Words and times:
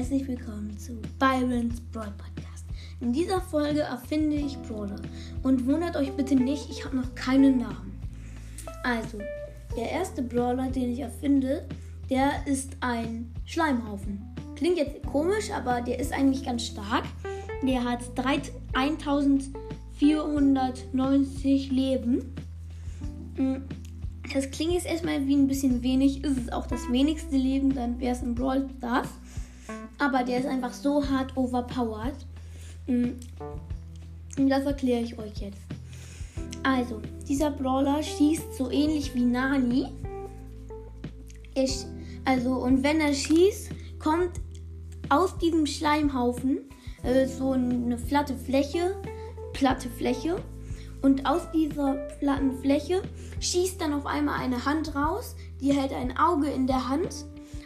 herzlich 0.00 0.26
willkommen 0.26 0.74
zu 0.78 0.94
Byron's 1.18 1.78
Brawl 1.92 2.10
Podcast. 2.16 2.64
In 3.02 3.12
dieser 3.12 3.38
Folge 3.38 3.80
erfinde 3.80 4.36
ich 4.36 4.56
Brawler. 4.62 4.96
Und 5.42 5.66
wundert 5.66 5.94
euch 5.94 6.10
bitte 6.12 6.36
nicht, 6.36 6.70
ich 6.70 6.86
habe 6.86 6.96
noch 6.96 7.14
keinen 7.14 7.58
Namen. 7.58 8.00
Also, 8.82 9.18
der 9.76 9.90
erste 9.90 10.22
Brawler, 10.22 10.70
den 10.70 10.92
ich 10.92 11.00
erfinde, 11.00 11.68
der 12.08 12.46
ist 12.46 12.78
ein 12.80 13.30
Schleimhaufen. 13.44 14.22
Klingt 14.56 14.78
jetzt 14.78 15.04
komisch, 15.04 15.50
aber 15.50 15.82
der 15.82 15.98
ist 15.98 16.14
eigentlich 16.14 16.46
ganz 16.46 16.64
stark. 16.64 17.04
Der 17.62 17.84
hat 17.84 18.00
1490 18.72 21.72
Leben. 21.72 22.34
Mm, 23.36 23.56
das 24.32 24.50
klingt 24.50 24.72
jetzt 24.72 24.86
erstmal 24.86 25.26
wie 25.26 25.36
ein 25.36 25.46
bisschen 25.46 25.82
wenig, 25.82 26.24
ist 26.24 26.38
es 26.38 26.50
auch 26.50 26.66
das 26.66 26.90
wenigste 26.90 27.36
Leben, 27.36 27.74
dann 27.74 28.00
wäre 28.00 28.14
es 28.14 28.22
ein 28.22 28.34
Brawl 28.34 28.66
Stars. 28.78 29.10
Aber 30.00 30.24
der 30.24 30.38
ist 30.38 30.46
einfach 30.46 30.72
so 30.72 31.06
hart 31.08 31.36
overpowered. 31.36 32.16
Mm, 32.86 33.10
und 34.38 34.48
das 34.48 34.64
erkläre 34.64 35.02
ich 35.02 35.16
euch 35.18 35.36
jetzt. 35.36 35.60
Also, 36.62 37.00
dieser 37.28 37.50
Brawler 37.50 38.02
schießt 38.02 38.56
so 38.56 38.70
ähnlich 38.70 39.14
wie 39.14 39.24
Nani. 39.24 39.86
Ich, 41.54 41.84
also, 42.24 42.54
und 42.54 42.82
wenn 42.82 43.00
er 43.00 43.12
schießt, 43.12 43.70
kommt 43.98 44.40
aus 45.10 45.36
diesem 45.38 45.66
Schleimhaufen 45.66 46.60
äh, 47.02 47.26
so 47.26 47.52
eine 47.52 47.96
platte 47.96 48.34
Fläche, 48.34 48.96
platte 49.52 49.90
Fläche. 49.90 50.36
Und 51.02 51.26
aus 51.26 51.42
dieser 51.52 51.94
platten 52.20 52.58
Fläche 52.60 53.02
schießt 53.40 53.80
dann 53.80 53.94
auf 53.94 54.06
einmal 54.06 54.38
eine 54.38 54.64
Hand 54.64 54.94
raus, 54.94 55.34
die 55.60 55.72
hält 55.72 55.92
ein 55.92 56.16
Auge 56.16 56.48
in 56.48 56.66
der 56.66 56.88
Hand. 56.88 57.24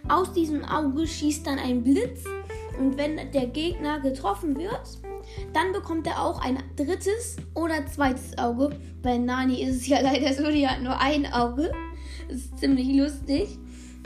Aus 0.08 0.33
diesem 0.33 0.64
Auge 0.64 1.06
schießt 1.06 1.47
dann 1.47 1.58
ein 1.58 1.83
Blitz. 1.83 2.24
Und 2.78 2.98
wenn 2.98 3.16
der 3.33 3.47
Gegner 3.47 4.00
getroffen 4.00 4.56
wird, 4.56 4.98
dann 5.52 5.72
bekommt 5.72 6.06
er 6.06 6.22
auch 6.22 6.44
ein 6.44 6.58
drittes 6.77 7.36
oder 7.55 7.86
zweites 7.86 8.36
Auge. 8.36 8.78
Bei 9.02 9.16
Nani 9.16 9.62
ist 9.62 9.77
es 9.77 9.86
ja 9.86 10.00
leider 10.02 10.32
so, 10.34 10.50
die 10.50 10.69
hat 10.69 10.82
nur 10.82 11.00
ein 11.00 11.32
Auge. 11.32 11.72
Das 12.28 12.38
ist 12.38 12.58
ziemlich 12.58 12.88
lustig. 12.88 13.58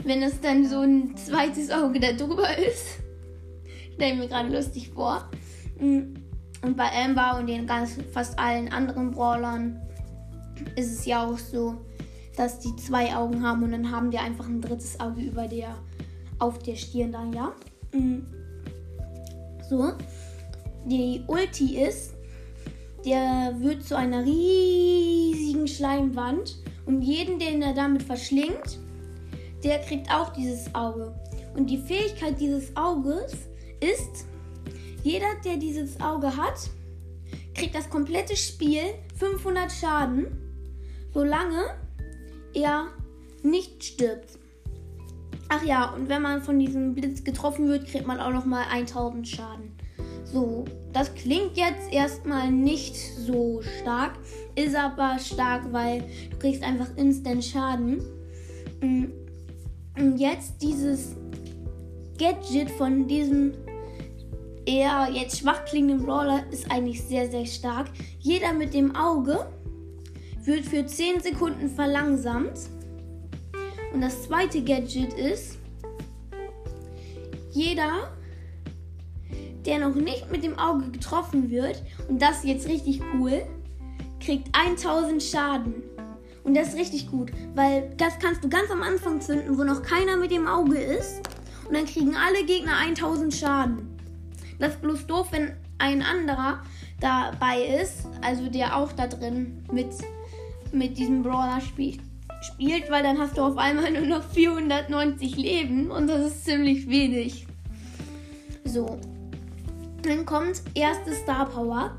Wenn 0.03 0.23
es 0.23 0.39
dann 0.39 0.65
so 0.65 0.79
ein 0.79 1.17
zweites 1.17 1.69
Auge 1.71 1.99
da 1.99 2.13
drüber 2.13 2.57
ist. 2.57 2.99
Stell 3.95 4.15
mir 4.15 4.27
gerade 4.27 4.55
lustig 4.55 4.91
vor. 4.91 5.29
Mm. 5.79 6.15
Und 6.61 6.75
bei 6.75 6.89
Amber 6.91 7.37
und 7.39 7.47
den 7.47 7.65
ganz 7.65 7.97
fast 8.11 8.37
allen 8.37 8.71
anderen 8.71 9.11
Brawlern 9.11 9.79
ist 10.75 10.91
es 10.91 11.05
ja 11.05 11.25
auch 11.25 11.37
so, 11.37 11.77
dass 12.35 12.59
die 12.59 12.75
zwei 12.75 13.15
Augen 13.15 13.43
haben 13.43 13.63
und 13.63 13.71
dann 13.71 13.91
haben 13.91 14.11
die 14.11 14.17
einfach 14.17 14.45
ein 14.45 14.61
drittes 14.61 14.99
Auge 14.99 15.21
über 15.21 15.47
der 15.47 15.75
auf 16.39 16.59
der 16.59 16.75
Stirn 16.75 17.11
dann, 17.11 17.33
ja. 17.33 17.53
Mm. 17.91 18.25
So. 19.69 19.93
Die 20.85 21.21
Ulti 21.27 21.77
ist, 21.81 22.13
der 23.05 23.53
wird 23.59 23.83
zu 23.83 23.95
einer 23.97 24.25
riesigen 24.25 25.67
Schleimwand 25.67 26.57
und 26.85 27.01
jeden, 27.01 27.37
den 27.37 27.61
er 27.61 27.73
damit 27.73 28.03
verschlingt, 28.03 28.79
der 29.63 29.79
kriegt 29.79 30.09
auch 30.11 30.33
dieses 30.33 30.73
Auge. 30.73 31.13
Und 31.55 31.69
die 31.69 31.77
Fähigkeit 31.77 32.39
dieses 32.39 32.75
Auges 32.75 33.33
ist, 33.79 34.25
jeder, 35.03 35.27
der 35.45 35.57
dieses 35.57 35.99
Auge 35.99 36.35
hat, 36.35 36.69
kriegt 37.53 37.75
das 37.75 37.89
komplette 37.89 38.35
Spiel 38.35 38.81
500 39.15 39.71
Schaden, 39.71 40.27
solange 41.13 41.65
er 42.53 42.87
nicht 43.43 43.83
stirbt. 43.83 44.38
Ach 45.49 45.63
ja, 45.63 45.89
und 45.89 46.09
wenn 46.09 46.21
man 46.21 46.41
von 46.41 46.59
diesem 46.59 46.93
Blitz 46.93 47.23
getroffen 47.23 47.67
wird, 47.67 47.87
kriegt 47.87 48.05
man 48.05 48.19
auch 48.19 48.31
noch 48.31 48.45
mal 48.45 48.65
1000 48.71 49.27
Schaden. 49.27 49.71
So, 50.23 50.65
das 50.93 51.13
klingt 51.15 51.57
jetzt 51.57 51.91
erstmal 51.91 52.51
nicht 52.51 52.95
so 52.95 53.61
stark, 53.81 54.13
ist 54.55 54.75
aber 54.75 55.17
stark, 55.17 55.73
weil 55.73 56.03
du 56.29 56.37
kriegst 56.37 56.63
einfach 56.63 56.95
instant 56.97 57.43
Schaden. 57.43 58.03
Mm, 58.81 59.05
und 59.97 60.17
jetzt 60.17 60.61
dieses 60.61 61.15
Gadget 62.19 62.69
von 62.69 63.07
diesem 63.07 63.53
eher 64.65 65.09
jetzt 65.11 65.39
schwach 65.39 65.65
klingenden 65.65 66.05
Brawler 66.05 66.43
ist 66.51 66.69
eigentlich 66.69 67.01
sehr, 67.01 67.29
sehr 67.29 67.45
stark. 67.45 67.87
Jeder 68.19 68.53
mit 68.53 68.73
dem 68.73 68.95
Auge 68.95 69.47
wird 70.43 70.65
für 70.65 70.85
10 70.85 71.21
Sekunden 71.21 71.69
verlangsamt. 71.69 72.69
Und 73.93 74.01
das 74.01 74.23
zweite 74.23 74.63
Gadget 74.63 75.13
ist, 75.13 75.57
jeder, 77.51 78.11
der 79.65 79.79
noch 79.79 79.95
nicht 79.95 80.31
mit 80.31 80.43
dem 80.43 80.57
Auge 80.57 80.91
getroffen 80.91 81.49
wird, 81.49 81.81
und 82.07 82.21
das 82.21 82.37
ist 82.37 82.45
jetzt 82.45 82.67
richtig 82.67 83.01
cool, 83.13 83.43
kriegt 84.19 84.49
1000 84.53 85.21
Schaden. 85.21 85.83
Und 86.43 86.55
das 86.55 86.69
ist 86.69 86.77
richtig 86.77 87.09
gut, 87.09 87.31
weil 87.55 87.93
das 87.97 88.17
kannst 88.19 88.43
du 88.43 88.49
ganz 88.49 88.71
am 88.71 88.81
Anfang 88.81 89.21
zünden, 89.21 89.57
wo 89.57 89.63
noch 89.63 89.81
keiner 89.81 90.17
mit 90.17 90.31
dem 90.31 90.47
Auge 90.47 90.77
ist. 90.77 91.21
Und 91.67 91.75
dann 91.75 91.85
kriegen 91.85 92.15
alle 92.15 92.45
Gegner 92.45 92.77
1000 92.77 93.33
Schaden. 93.33 93.99
Das 94.59 94.73
ist 94.73 94.81
bloß 94.81 95.07
doof, 95.07 95.27
wenn 95.31 95.53
ein 95.77 96.01
anderer 96.01 96.63
dabei 96.99 97.61
ist, 97.81 98.07
also 98.21 98.49
der 98.49 98.75
auch 98.75 98.91
da 98.91 99.07
drin 99.07 99.63
mit, 99.71 99.89
mit 100.71 100.97
diesem 100.97 101.23
Brawler 101.23 101.61
spielt, 101.61 101.99
spielt, 102.41 102.89
weil 102.89 103.03
dann 103.03 103.17
hast 103.17 103.37
du 103.37 103.41
auf 103.41 103.57
einmal 103.57 103.91
nur 103.91 104.05
noch 104.05 104.23
490 104.23 105.35
Leben 105.35 105.91
und 105.91 106.07
das 106.07 106.27
ist 106.27 106.45
ziemlich 106.45 106.87
wenig. 106.89 107.47
So. 108.65 108.99
Dann 110.03 110.25
kommt 110.25 110.61
erste 110.75 111.13
Star 111.13 111.45
Power. 111.45 111.97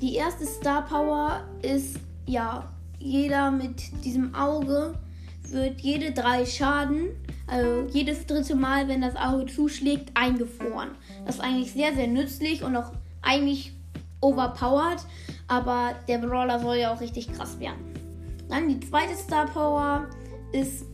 Die 0.00 0.14
erste 0.14 0.46
Star 0.46 0.86
Power 0.86 1.42
ist, 1.62 1.98
ja, 2.26 2.72
jeder 2.98 3.50
mit 3.50 3.82
diesem 4.04 4.34
Auge 4.34 4.94
wird 5.50 5.80
jede 5.80 6.12
drei 6.12 6.46
Schaden 6.46 7.10
also 7.48 7.86
jedes 7.90 8.26
dritte 8.26 8.54
Mal, 8.54 8.88
wenn 8.88 9.00
das 9.00 9.16
Auge 9.16 9.46
zuschlägt, 9.46 10.10
eingefroren. 10.14 10.90
Das 11.24 11.36
ist 11.36 11.40
eigentlich 11.40 11.72
sehr, 11.72 11.94
sehr 11.94 12.06
nützlich 12.06 12.62
und 12.62 12.76
auch 12.76 12.92
eigentlich 13.22 13.72
overpowered. 14.20 15.00
Aber 15.48 15.94
der 16.06 16.18
Brawler 16.18 16.60
soll 16.60 16.76
ja 16.76 16.92
auch 16.92 17.00
richtig 17.00 17.32
krass 17.32 17.58
werden. 17.58 17.78
Dann 18.48 18.68
die 18.68 18.80
zweite 18.80 19.14
Star 19.14 19.46
Power 19.46 20.08
ist, 20.52 20.86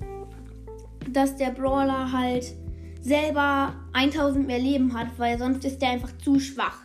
dass 1.11 1.37
der 1.37 1.51
Brawler 1.51 2.11
halt 2.11 2.55
selber 3.01 3.75
1000 3.93 4.47
mehr 4.47 4.59
Leben 4.59 4.93
hat, 4.95 5.09
weil 5.19 5.39
sonst 5.39 5.65
ist 5.65 5.81
der 5.81 5.91
einfach 5.91 6.17
zu 6.19 6.41
schwach. 6.41 6.83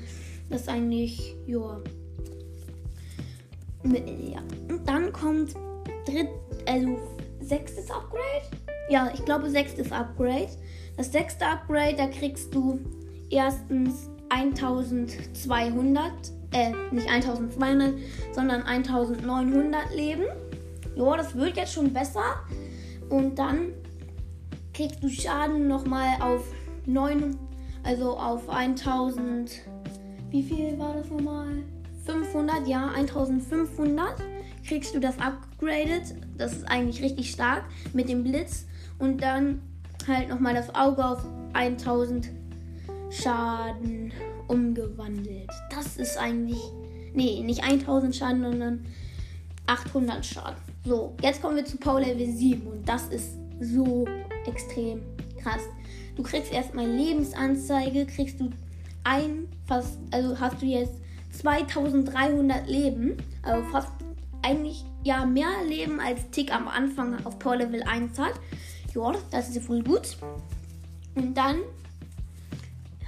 Das 0.47 0.61
ist 0.61 0.69
eigentlich. 0.69 1.35
Ja. 1.47 1.81
Ja. 3.83 4.43
Und 4.69 4.87
dann 4.87 5.11
kommt 5.11 5.55
dritt, 6.05 6.29
also 6.67 6.99
sechstes 7.41 7.89
Upgrade. 7.89 8.45
Ja, 8.89 9.11
ich 9.11 9.25
glaube 9.25 9.49
sechstes 9.49 9.91
Upgrade. 9.91 10.49
Das 10.97 11.11
sechste 11.11 11.47
Upgrade, 11.47 11.95
da 11.97 12.05
kriegst 12.05 12.53
du 12.53 12.79
erstens 13.31 14.07
1200, 14.29 16.11
äh, 16.51 16.71
nicht 16.91 17.09
1200, 17.09 17.95
sondern 18.33 18.61
1900 18.61 19.95
Leben. 19.95 20.25
Ja, 20.95 21.17
das 21.17 21.35
wird 21.35 21.57
jetzt 21.57 21.73
schon 21.73 21.91
besser. 21.91 22.35
Und 23.09 23.39
dann 23.39 23.73
kriegst 24.73 25.03
du 25.03 25.09
Schaden 25.09 25.67
nochmal 25.67 26.21
auf 26.21 26.43
9, 26.85 27.37
also 27.85 28.17
auf 28.17 28.49
1000, 28.49 29.61
wie 30.31 30.43
viel 30.43 30.77
war 30.77 30.95
das 30.95 31.09
nochmal? 31.09 31.63
500, 32.05 32.67
ja, 32.67 32.89
1500 32.89 34.15
kriegst 34.67 34.95
du 34.95 34.99
das 34.99 35.19
upgraded. 35.19 36.15
Das 36.37 36.53
ist 36.53 36.67
eigentlich 36.69 37.01
richtig 37.01 37.31
stark 37.31 37.63
mit 37.93 38.09
dem 38.09 38.23
Blitz. 38.23 38.65
Und 38.97 39.21
dann 39.21 39.61
halt 40.07 40.29
nochmal 40.29 40.53
das 40.53 40.73
Auge 40.73 41.05
auf 41.05 41.25
1000 41.53 42.29
Schaden 43.09 44.11
umgewandelt. 44.47 45.49
Das 45.69 45.97
ist 45.97 46.17
eigentlich. 46.17 46.59
Nee, 47.13 47.41
nicht 47.43 47.63
1000 47.63 48.15
Schaden, 48.15 48.43
sondern 48.43 48.85
800 49.67 50.25
Schaden. 50.25 50.57
So, 50.83 51.15
jetzt 51.21 51.41
kommen 51.41 51.55
wir 51.55 51.65
zu 51.65 51.77
Power 51.77 52.01
Level 52.01 52.27
7 52.27 52.67
und 52.67 52.87
das 52.87 53.07
ist 53.07 53.37
so 53.59 54.05
extrem 54.45 55.01
krass. 55.41 55.61
Du 56.15 56.23
kriegst 56.23 56.51
erstmal 56.51 56.87
Lebensanzeige, 56.87 58.05
kriegst 58.05 58.39
du 58.39 58.49
ein, 59.03 59.47
fast, 59.67 59.99
also 60.11 60.39
hast 60.39 60.61
du 60.61 60.65
jetzt 60.65 60.93
2300 61.31 62.67
Leben, 62.67 63.17
also 63.43 63.63
fast 63.69 63.91
eigentlich 64.41 64.85
ja 65.03 65.25
mehr 65.25 65.49
Leben 65.67 65.99
als 65.99 66.29
Tick 66.31 66.53
am 66.53 66.67
Anfang 66.67 67.23
auf 67.25 67.37
Power 67.39 67.57
Level 67.57 67.83
1 67.83 68.17
hat. 68.19 68.33
Ja, 68.93 69.13
das 69.31 69.49
ist 69.49 69.65
voll 69.65 69.83
gut. 69.83 70.17
Und 71.15 71.35
dann 71.35 71.57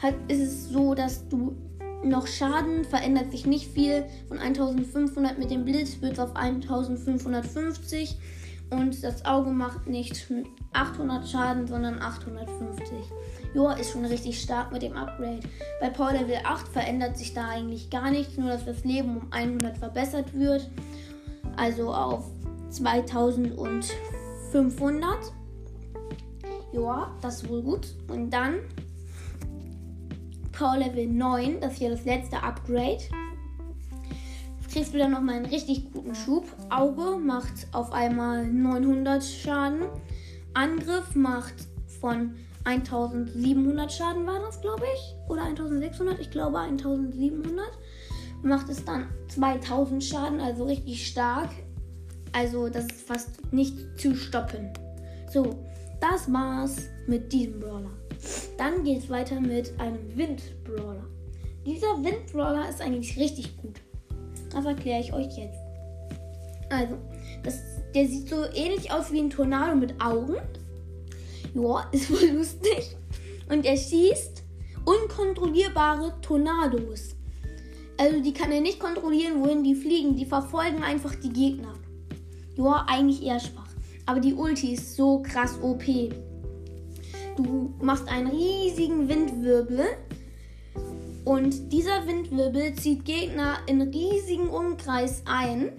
halt 0.02 0.16
ist 0.28 0.42
es 0.42 0.70
so, 0.70 0.94
dass 0.94 1.28
du 1.30 1.56
noch 2.04 2.28
Schaden 2.28 2.84
verändert 2.86 3.32
sich 3.32 3.46
nicht 3.46 3.72
viel. 3.72 4.06
Von 4.28 4.40
1500 4.40 5.40
mit 5.40 5.52
dem 5.52 5.66
Blitz 5.66 6.02
wird 6.02 6.14
es 6.14 6.20
auf 6.20 6.36
1550 6.36 8.18
und 8.70 9.04
das 9.04 9.26
Auge 9.26 9.50
macht 9.52 9.88
nicht 9.88 10.28
800 10.74 11.28
Schaden, 11.28 11.68
sondern 11.68 12.02
850. 12.02 12.98
Joa 13.54 13.74
ist 13.74 13.92
schon 13.92 14.06
richtig 14.06 14.42
stark 14.42 14.72
mit 14.72 14.82
dem 14.82 14.94
Upgrade. 14.94 15.42
Bei 15.80 15.90
Power 15.90 16.14
Level 16.14 16.38
8 16.44 16.68
verändert 16.68 17.16
sich 17.18 17.34
da 17.34 17.48
eigentlich 17.48 17.90
gar 17.90 18.12
nichts, 18.12 18.38
nur 18.38 18.50
dass 18.50 18.66
das 18.66 18.84
Leben 18.84 19.18
um 19.18 19.32
100 19.32 19.78
verbessert 19.78 20.34
wird. 20.34 20.70
Also 21.56 21.94
auf 21.94 22.26
2500. 22.70 25.18
Joa, 26.74 27.16
das 27.22 27.42
ist 27.42 27.50
wohl 27.50 27.64
gut. 27.64 27.88
Und 28.10 28.32
dann 28.32 28.56
Power 30.52 30.76
Level 30.78 31.08
9, 31.08 31.62
das 31.62 31.72
ist 31.74 31.80
hier 31.80 31.92
das 31.92 32.04
letzte 32.04 32.44
Upgrade. 32.44 33.00
Kriegst 34.72 34.94
du 34.94 34.98
dann 34.98 35.12
nochmal 35.12 35.36
einen 35.36 35.46
richtig 35.46 35.92
guten 35.94 36.14
Schub. 36.14 36.46
Auge 36.70 37.18
macht 37.18 37.68
auf 37.72 37.92
einmal 37.92 38.46
900 38.48 39.24
Schaden. 39.24 39.84
Angriff 40.54 41.16
macht 41.16 41.56
von 42.00 42.36
1700 42.66 43.92
Schaden 43.92 44.28
war 44.28 44.40
das, 44.40 44.60
glaube 44.62 44.84
ich. 44.94 45.16
Oder 45.30 45.44
1600, 45.44 46.20
ich 46.20 46.32
glaube 46.32 46.60
1700. 46.60 47.66
Macht 48.44 48.70
es 48.70 48.84
dann 48.84 49.08
2000 49.30 50.04
Schaden, 50.04 50.42
also 50.42 50.66
richtig 50.66 51.08
stark. 51.08 51.50
Also 52.34 52.68
das 52.70 52.86
ist 52.86 53.08
fast 53.08 53.54
nicht 53.54 53.78
zu 53.98 54.16
stoppen. 54.16 54.70
So, 55.32 55.64
das 56.02 56.32
war's 56.32 56.90
mit 57.08 57.32
diesem 57.32 57.60
Brawler. 57.60 57.92
Dann 58.58 58.84
geht 58.84 59.04
es 59.04 59.10
weiter 59.10 59.40
mit 59.40 59.80
einem 59.80 60.16
Wind-Brawler. 60.16 61.06
Dieser 61.66 62.04
Wind-Brawler 62.04 62.70
ist 62.70 62.82
eigentlich 62.82 63.18
richtig 63.18 63.58
gut. 63.58 63.82
Das 64.58 64.66
erkläre 64.66 65.02
ich 65.02 65.14
euch 65.14 65.38
jetzt. 65.38 65.60
Also, 66.72 66.98
das, 67.44 67.60
der 67.94 68.08
sieht 68.08 68.28
so 68.28 68.44
ähnlich 68.56 68.92
aus 68.92 69.12
wie 69.12 69.20
ein 69.20 69.30
Tornado 69.30 69.76
mit 69.76 70.02
Augen. 70.02 70.36
Ja, 71.54 71.88
ist 71.92 72.10
wohl 72.10 72.38
lustig. 72.38 72.98
Und 73.50 73.68
er 73.68 73.78
schießt 73.78 74.44
unkontrollierbare 74.84 76.20
Tornados. 76.22 77.16
Also 78.00 78.20
die 78.20 78.34
kann 78.34 78.52
er 78.52 78.62
nicht 78.62 78.80
kontrollieren, 78.80 79.44
wohin 79.44 79.64
die 79.64 79.76
fliegen. 79.76 80.16
Die 80.16 80.26
verfolgen 80.26 80.82
einfach 80.82 81.14
die 81.14 81.32
Gegner. 81.32 81.74
Ja, 82.56 82.84
eigentlich 82.90 83.24
eher 83.24 83.40
schwach. 83.40 83.70
Aber 84.08 84.20
die 84.20 84.34
Ulti 84.34 84.74
ist 84.74 84.96
so 84.96 85.22
krass 85.22 85.60
OP. 85.62 85.84
Du 87.36 87.76
machst 87.80 88.08
einen 88.10 88.28
riesigen 88.28 89.08
Windwirbel 89.08 89.86
und 91.28 91.74
dieser 91.74 92.08
Windwirbel 92.08 92.74
zieht 92.76 93.04
Gegner 93.04 93.58
in 93.66 93.82
riesigen 93.82 94.48
Umkreis 94.48 95.24
ein 95.26 95.74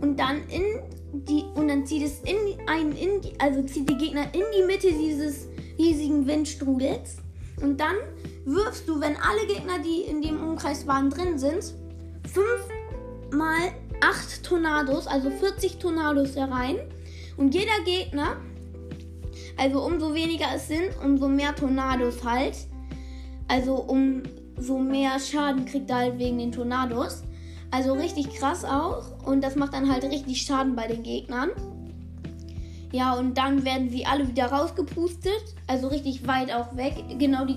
und 0.00 0.18
dann 0.18 0.38
in 0.48 0.64
die 1.12 1.44
und 1.54 1.68
dann 1.68 1.86
zieht 1.86 2.02
es 2.02 2.18
in 2.22 2.36
ein 2.66 2.90
in 2.90 3.20
die, 3.20 3.38
also 3.38 3.62
zieht 3.62 3.88
die 3.88 3.96
Gegner 3.96 4.24
in 4.34 4.42
die 4.58 4.64
Mitte 4.66 4.88
dieses 4.92 5.46
riesigen 5.78 6.26
Windstrudels 6.26 7.18
und 7.62 7.78
dann 7.78 7.94
wirfst 8.46 8.88
du, 8.88 9.00
wenn 9.00 9.16
alle 9.16 9.46
Gegner, 9.46 9.78
die 9.78 10.10
in 10.10 10.20
dem 10.20 10.42
Umkreis 10.42 10.88
waren, 10.88 11.08
drin 11.08 11.38
sind, 11.38 11.72
fünf 12.26 12.68
mal 13.32 13.70
acht 14.00 14.42
Tornados, 14.42 15.06
also 15.06 15.30
40 15.30 15.78
Tornados 15.78 16.34
herein 16.34 16.78
und 17.36 17.54
jeder 17.54 17.84
Gegner 17.84 18.38
also 19.56 19.84
umso 19.84 20.14
weniger 20.14 20.46
es 20.56 20.66
sind, 20.66 20.90
umso 21.00 21.28
mehr 21.28 21.54
Tornados 21.54 22.24
halt. 22.24 22.56
Also 23.46 23.74
umso 24.56 24.78
mehr 24.78 25.18
Schaden 25.18 25.64
kriegt 25.64 25.90
er 25.90 25.96
halt 25.96 26.18
wegen 26.18 26.38
den 26.38 26.52
Tornados. 26.52 27.22
Also 27.70 27.92
richtig 27.92 28.34
krass 28.34 28.64
auch. 28.64 29.26
Und 29.26 29.42
das 29.42 29.56
macht 29.56 29.74
dann 29.74 29.90
halt 29.90 30.04
richtig 30.04 30.42
Schaden 30.42 30.76
bei 30.76 30.86
den 30.86 31.02
Gegnern. 31.02 31.50
Ja, 32.92 33.14
und 33.14 33.36
dann 33.36 33.64
werden 33.64 33.90
sie 33.90 34.06
alle 34.06 34.28
wieder 34.28 34.46
rausgepustet. 34.46 35.54
Also 35.66 35.88
richtig 35.88 36.26
weit 36.26 36.52
auch 36.52 36.76
weg. 36.76 36.94
Genau 37.18 37.44
die. 37.44 37.56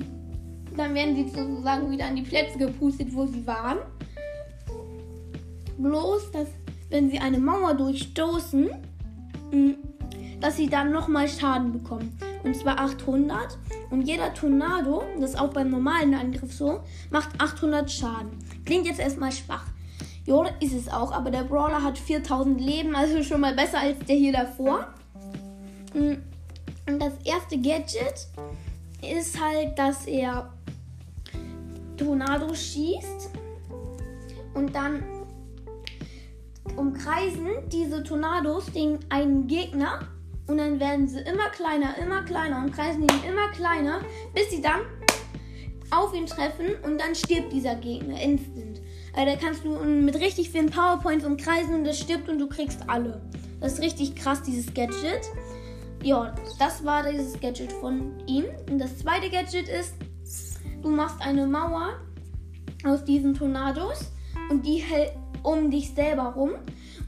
Dann 0.75 0.93
werden 0.95 1.15
sie 1.15 1.29
sozusagen 1.29 1.91
wieder 1.91 2.07
an 2.07 2.15
die 2.15 2.23
Plätze 2.23 2.57
gepustet, 2.57 3.09
wo 3.11 3.25
sie 3.25 3.45
waren. 3.45 3.77
Bloß, 5.77 6.31
dass 6.31 6.47
wenn 6.89 7.09
sie 7.09 7.19
eine 7.19 7.37
Mauer 7.37 7.73
durchstoßen, 7.75 8.69
dass 10.39 10.57
sie 10.57 10.67
dann 10.67 10.91
nochmal 10.91 11.27
Schaden 11.27 11.71
bekommen. 11.71 12.17
Und 12.43 12.55
zwar 12.55 12.79
800. 12.79 13.57
Und 13.89 14.01
jeder 14.01 14.33
Tornado, 14.33 15.03
das 15.19 15.31
ist 15.31 15.39
auch 15.39 15.49
beim 15.49 15.69
normalen 15.69 16.13
Angriff 16.13 16.53
so, 16.53 16.81
macht 17.09 17.29
800 17.39 17.89
Schaden. 17.89 18.31
Klingt 18.65 18.85
jetzt 18.85 18.99
erstmal 18.99 19.31
schwach. 19.31 19.65
Jo, 20.25 20.45
ist 20.59 20.73
es 20.73 20.89
auch, 20.89 21.13
aber 21.13 21.31
der 21.31 21.43
Brawler 21.43 21.81
hat 21.81 21.97
4000 21.97 22.59
Leben, 22.59 22.95
also 22.95 23.23
schon 23.23 23.39
mal 23.39 23.55
besser 23.55 23.79
als 23.79 23.97
der 23.99 24.17
hier 24.17 24.33
davor. 24.33 24.87
Mm, 25.93 26.15
und 26.85 26.99
das 26.99 27.13
erste 27.23 27.57
Gadget 27.57 28.27
ist 29.01 29.41
halt, 29.41 29.79
dass 29.79 30.05
er 30.05 30.51
Tornado 31.97 32.53
schießt 32.53 33.29
und 34.53 34.75
dann 34.75 35.03
umkreisen 36.75 37.47
diese 37.71 38.03
Tornados 38.03 38.65
den 38.71 38.99
einen 39.09 39.47
Gegner 39.47 39.99
und 40.47 40.57
dann 40.57 40.79
werden 40.79 41.07
sie 41.07 41.19
immer 41.19 41.49
kleiner, 41.49 41.97
immer 41.97 42.23
kleiner 42.23 42.63
und 42.63 42.73
kreisen 42.73 43.03
ihn 43.03 43.29
immer 43.29 43.49
kleiner, 43.51 44.01
bis 44.33 44.49
sie 44.49 44.61
dann 44.61 44.81
auf 45.91 46.13
ihn 46.13 46.25
treffen 46.25 46.75
und 46.83 46.99
dann 46.99 47.15
stirbt 47.15 47.51
dieser 47.51 47.75
Gegner 47.75 48.19
instant. 48.19 48.81
Also 49.13 49.31
da 49.31 49.37
kannst 49.37 49.63
du 49.63 49.71
mit 49.79 50.15
richtig 50.15 50.49
vielen 50.49 50.69
Powerpoints 50.69 51.25
umkreisen 51.25 51.75
und 51.75 51.83
das 51.83 51.99
stirbt 51.99 52.29
und 52.29 52.39
du 52.39 52.47
kriegst 52.47 52.87
alle. 52.87 53.21
Das 53.59 53.73
ist 53.73 53.81
richtig 53.81 54.15
krass, 54.15 54.43
dieses 54.43 54.73
Gadget. 54.73 55.21
Ja, 56.03 56.35
das 56.59 56.85
war 56.85 57.09
dieses 57.09 57.39
Gadget 57.39 57.71
von 57.71 58.13
ihm. 58.27 58.45
Und 58.69 58.79
das 58.79 58.97
zweite 58.99 59.29
Gadget 59.29 59.67
ist, 59.67 59.95
du 60.81 60.89
machst 60.89 61.19
eine 61.21 61.47
Mauer 61.47 61.99
aus 62.85 63.03
diesen 63.03 63.33
Tornados 63.33 64.11
und 64.49 64.65
die 64.65 64.77
hält 64.77 65.13
um 65.43 65.71
dich 65.71 65.93
selber 65.93 66.33
rum 66.35 66.51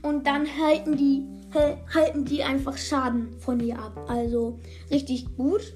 und 0.01 0.25
dann 0.25 0.47
halten 0.59 0.97
die 0.97 1.25
halten 1.53 2.25
die 2.25 2.43
einfach 2.43 2.77
Schaden 2.77 3.39
von 3.39 3.59
dir 3.59 3.79
ab. 3.79 4.05
Also 4.07 4.59
richtig 4.91 5.35
gut. 5.35 5.73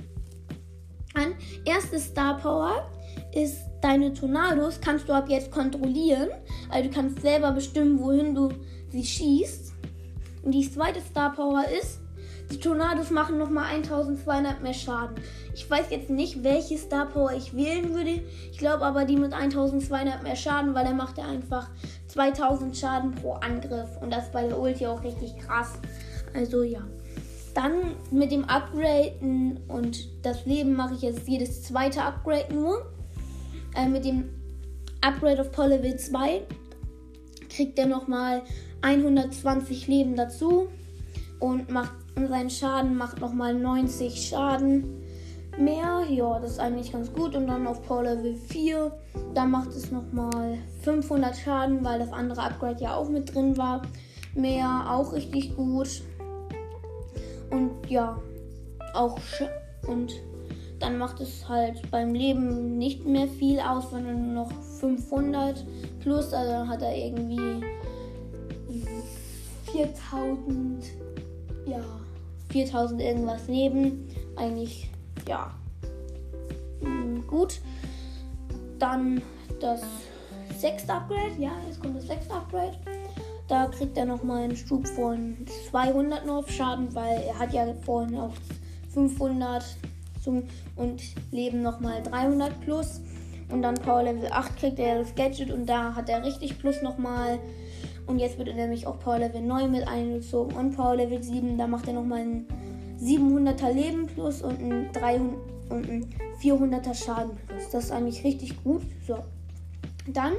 An 1.13 1.35
erste 1.65 1.99
Star 1.99 2.37
Power 2.37 2.91
ist 3.33 3.57
deine 3.81 4.13
Tornados 4.13 4.79
kannst 4.81 5.07
du 5.07 5.13
ab 5.13 5.29
jetzt 5.29 5.51
kontrollieren. 5.51 6.29
Also 6.69 6.89
du 6.89 6.95
kannst 6.95 7.21
selber 7.21 7.51
bestimmen, 7.51 7.99
wohin 7.99 8.33
du 8.33 8.49
sie 8.89 9.03
schießt. 9.03 9.73
Und 10.43 10.51
die 10.51 10.69
zweite 10.69 11.01
Star 11.01 11.33
Power 11.33 11.65
ist, 11.67 11.99
Die 12.53 12.59
Tornados 12.59 13.09
machen 13.09 13.39
nochmal 13.39 13.65
1200 13.73 14.61
mehr 14.61 14.75
Schaden. 14.75 15.15
Ich 15.55 15.67
weiß 15.67 15.87
jetzt 15.89 16.11
nicht, 16.11 16.43
welche 16.43 16.77
Star 16.77 17.07
Power 17.07 17.31
ich 17.31 17.55
wählen 17.55 17.95
würde. 17.95 18.21
Ich 18.51 18.59
glaube 18.59 18.85
aber 18.85 19.05
die 19.05 19.15
mit 19.15 19.33
1200 19.33 20.21
mehr 20.21 20.35
Schaden, 20.35 20.75
weil 20.75 20.85
er 20.85 20.93
macht 20.93 21.17
ja 21.17 21.25
einfach 21.25 21.69
2000 22.13 22.77
Schaden 22.77 23.11
pro 23.15 23.33
Angriff. 23.33 23.89
Und 24.01 24.11
das 24.11 24.31
bei 24.31 24.47
der 24.47 24.59
Ulti 24.59 24.85
auch 24.85 25.03
richtig 25.03 25.37
krass. 25.37 25.73
Also 26.33 26.63
ja. 26.63 26.81
Dann 27.53 27.95
mit 28.09 28.31
dem 28.31 28.45
Upgraden 28.45 29.59
und 29.67 30.07
das 30.25 30.45
Leben 30.45 30.73
mache 30.73 30.95
ich 30.95 31.01
jetzt 31.03 31.27
jedes 31.27 31.63
zweite 31.63 32.01
Upgrade 32.01 32.53
nur. 32.53 32.85
Äh, 33.75 33.87
mit 33.87 34.05
dem 34.05 34.29
Upgrade 35.01 35.41
auf 35.41 35.51
Power 35.51 35.67
Level 35.67 35.95
2 35.95 36.41
kriegt 37.49 37.77
er 37.77 37.85
nochmal 37.85 38.41
120 38.81 39.87
Leben 39.87 40.15
dazu 40.15 40.67
und 41.39 41.69
macht 41.69 41.93
und 42.15 42.27
sein 42.27 42.49
Schaden 42.49 42.95
macht 42.95 43.19
nochmal 43.19 43.53
90 43.53 44.27
Schaden 44.29 45.02
mehr. 45.57 46.03
Ja, 46.09 46.39
das 46.39 46.51
ist 46.51 46.59
eigentlich 46.59 46.91
ganz 46.91 47.11
gut. 47.13 47.35
Und 47.35 47.47
dann 47.47 47.67
auf 47.67 47.81
Power 47.83 48.03
Level 48.03 48.35
4, 48.35 48.91
da 49.33 49.45
macht 49.45 49.69
es 49.69 49.91
nochmal 49.91 50.57
500 50.81 51.35
Schaden, 51.35 51.83
weil 51.83 51.99
das 51.99 52.11
andere 52.11 52.41
Upgrade 52.41 52.81
ja 52.81 52.95
auch 52.95 53.09
mit 53.09 53.33
drin 53.33 53.57
war. 53.57 53.81
Mehr, 54.35 54.85
auch 54.89 55.13
richtig 55.13 55.55
gut. 55.55 56.01
Und 57.51 57.71
ja, 57.87 58.19
auch 58.93 59.17
und 59.87 60.13
dann 60.79 60.97
macht 60.97 61.21
es 61.21 61.47
halt 61.47 61.89
beim 61.91 62.13
Leben 62.13 62.77
nicht 62.77 63.05
mehr 63.05 63.27
viel 63.27 63.59
aus, 63.59 63.91
sondern 63.91 64.33
nur 64.33 64.45
noch 64.45 64.51
500 64.79 65.65
plus. 66.01 66.33
Also 66.33 66.51
dann 66.51 66.67
hat 66.67 66.81
er 66.81 66.95
irgendwie 66.95 67.63
4000, 69.71 70.83
ja, 71.65 71.79
4000 72.49 73.01
irgendwas 73.01 73.47
Leben. 73.47 74.07
Eigentlich, 74.35 74.89
ja, 75.27 75.51
hm, 76.81 77.25
gut. 77.27 77.59
Dann 78.79 79.21
das 79.59 79.81
sechste 80.57 80.93
Upgrade. 80.93 81.33
Ja, 81.39 81.51
jetzt 81.67 81.81
kommt 81.81 81.97
das 81.97 82.07
sechste 82.07 82.33
Upgrade. 82.33 82.77
Da 83.47 83.67
kriegt 83.67 83.97
er 83.97 84.05
nochmal 84.05 84.43
einen 84.43 84.55
Stub 84.55 84.87
von 84.87 85.37
200 85.69 86.25
nur 86.25 86.37
auf 86.39 86.49
Schaden, 86.49 86.93
weil 86.95 87.21
er 87.21 87.37
hat 87.37 87.53
ja 87.53 87.65
vorhin 87.85 88.17
auch 88.17 88.33
500 88.93 89.63
zum, 90.23 90.43
und 90.75 91.01
Leben 91.31 91.61
nochmal 91.61 92.01
300 92.03 92.61
plus. 92.61 93.01
Und 93.49 93.61
dann 93.61 93.75
Power 93.75 94.03
Level 94.03 94.29
8 94.31 94.57
kriegt 94.57 94.79
er 94.79 94.99
das 94.99 95.13
Gadget 95.15 95.51
und 95.51 95.67
da 95.67 95.93
hat 95.93 96.09
er 96.09 96.23
richtig 96.23 96.57
plus 96.59 96.81
nochmal. 96.81 97.39
Und 98.07 98.19
jetzt 98.19 98.37
wird 98.37 98.47
er 98.47 98.55
nämlich 98.55 98.87
auch 98.87 98.99
Power 98.99 99.19
Level 99.19 99.41
9 99.41 99.71
mit 99.71 99.87
eingezogen 99.87 100.55
und 100.55 100.75
Power 100.75 100.95
Level 100.95 101.21
7. 101.21 101.57
Da 101.57 101.67
macht 101.67 101.87
er 101.87 101.93
nochmal 101.93 102.21
ein 102.21 102.47
700er 103.03 103.71
Leben 103.71 104.07
plus 104.07 104.41
und 104.41 104.59
ein, 104.59 104.91
300, 104.93 105.35
und 105.69 105.89
ein 105.89 106.09
400er 106.41 106.93
Schaden 106.93 107.37
plus. 107.47 107.69
Das 107.71 107.85
ist 107.85 107.91
eigentlich 107.91 108.23
richtig 108.23 108.63
gut. 108.63 108.83
So. 109.05 109.17
Dann 110.07 110.33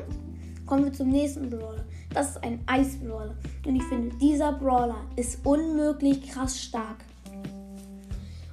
kommen 0.66 0.85
wir 0.85 0.92
zum 0.92 1.11
nächsten 1.11 1.50
Brawler. 1.50 1.85
Das 2.12 2.30
ist 2.30 2.44
ein 2.44 2.61
Eis-Brawler. 2.66 3.35
Und 3.66 3.76
ich 3.76 3.83
finde, 3.85 4.16
dieser 4.16 4.52
Brawler 4.52 4.99
ist 5.16 5.44
unmöglich 5.44 6.30
krass 6.30 6.61
stark. 6.61 6.99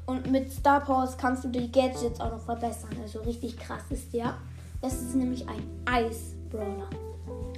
Und 0.06 0.30
mit 0.32 0.52
Star 0.52 0.82
Powers 0.82 1.18
kannst 1.18 1.44
du 1.44 1.50
die 1.50 1.72
Gadgets 1.72 2.20
auch 2.20 2.32
noch 2.32 2.42
verbessern. 2.42 2.90
Also 3.02 3.20
richtig 3.20 3.58
krass 3.58 3.84
ist 3.90 4.14
der. 4.14 4.38
Das 4.82 4.94
ist 4.94 5.16
nämlich 5.16 5.48
ein 5.48 5.62
Eis-Brawler. 5.86 6.90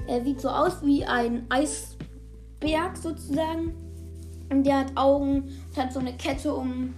Er 0.07 0.23
sieht 0.23 0.41
so 0.41 0.49
aus 0.49 0.83
wie 0.83 1.05
ein 1.05 1.45
Eisberg 1.49 2.97
sozusagen. 2.97 3.73
Und 4.53 4.67
der 4.67 4.81
hat 4.81 4.91
Augen 4.95 5.45
und 5.45 5.77
hat 5.77 5.91
so 5.91 5.99
eine 5.99 6.13
Kette 6.13 6.53
um, 6.53 6.93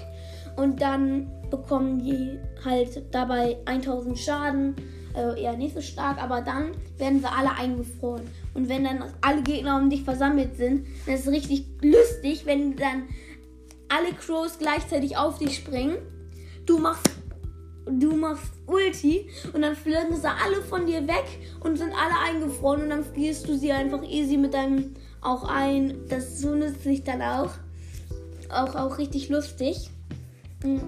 und 0.57 0.81
dann 0.81 1.31
bekommen 1.49 2.03
die 2.03 2.39
halt 2.65 3.03
dabei 3.11 3.57
1000 3.65 4.17
Schaden, 4.17 4.75
also 5.13 5.35
eher 5.35 5.55
nicht 5.55 5.75
so 5.75 5.81
stark, 5.81 6.21
aber 6.21 6.41
dann 6.41 6.71
werden 6.97 7.21
sie 7.21 7.27
alle 7.27 7.51
eingefroren. 7.51 8.23
Und 8.53 8.69
wenn 8.69 8.83
dann 8.83 9.03
alle 9.21 9.41
Gegner 9.41 9.77
um 9.77 9.89
dich 9.89 10.03
versammelt 10.03 10.57
sind, 10.57 10.85
dann 11.05 11.15
ist 11.15 11.25
es 11.25 11.31
richtig 11.31 11.65
lustig, 11.81 12.45
wenn 12.45 12.75
dann 12.75 13.03
alle 13.89 14.13
Crows 14.13 14.59
gleichzeitig 14.59 15.17
auf 15.17 15.39
dich 15.39 15.55
springen. 15.55 15.97
Du 16.65 16.77
machst 16.77 17.09
du 17.89 18.15
machst 18.17 18.51
Ulti 18.65 19.29
und 19.53 19.61
dann 19.61 19.75
fliegen 19.75 20.15
sie 20.15 20.27
alle 20.27 20.61
von 20.61 20.85
dir 20.85 21.07
weg 21.07 21.25
und 21.61 21.77
sind 21.77 21.93
alle 21.93 22.19
eingefroren 22.27 22.83
und 22.83 22.89
dann 22.89 23.03
frierst 23.05 23.47
du 23.47 23.57
sie 23.57 23.71
einfach 23.71 24.03
easy 24.03 24.35
mit 24.35 24.53
deinem 24.53 24.93
auch 25.21 25.43
ein. 25.45 26.05
Das 26.09 26.39
so 26.39 26.53
nützlich 26.53 27.03
dann 27.03 27.21
auch. 27.21 27.51
Auch, 28.49 28.75
auch 28.75 28.97
richtig 28.97 29.29
lustig. 29.29 29.89
Ein 30.63 30.81